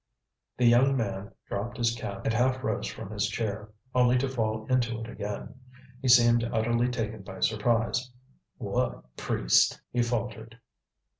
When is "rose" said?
2.63-2.87